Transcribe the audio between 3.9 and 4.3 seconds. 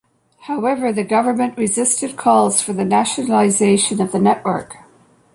of the